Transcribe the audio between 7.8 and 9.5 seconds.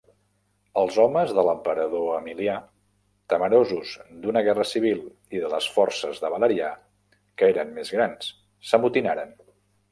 grans, s'amotinaren.